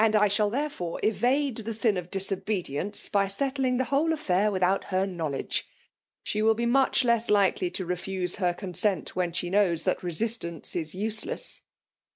[0.29, 2.09] shall liierefore evade the sin of.
[2.09, 5.67] disobedience by settling' the whole affair without her knowledge.
[6.23, 10.01] She will be much less likely to refuse her con s6tit^ when she knows that
[10.01, 11.61] resistance is use less